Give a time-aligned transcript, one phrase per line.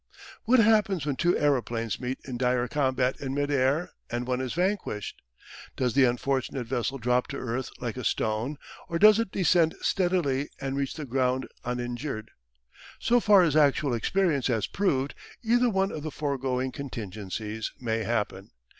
[0.45, 4.53] What happens when two aeroplanes meet in dire combat in mid air and one is
[4.55, 5.21] vanquished?
[5.75, 8.57] Does the unfortunate vessel drop to earth like a stone,
[8.89, 12.31] or does it descend steadily and reach the ground uninjured?
[12.97, 18.49] So far as actual experience has proved, either one of the foregoing contingencies may happen.